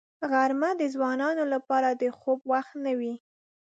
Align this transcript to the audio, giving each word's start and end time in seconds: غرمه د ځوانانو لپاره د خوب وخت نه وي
غرمه 0.31 0.69
د 0.81 0.83
ځوانانو 0.93 1.43
لپاره 1.53 1.89
د 2.01 2.03
خوب 2.19 2.39
وخت 2.51 2.73
نه 2.85 2.91
وي 2.99 3.13